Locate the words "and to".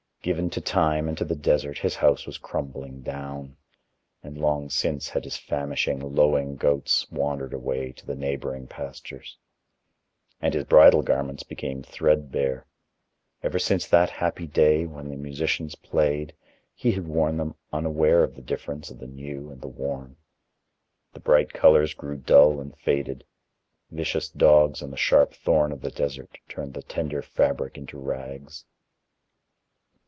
1.09-1.25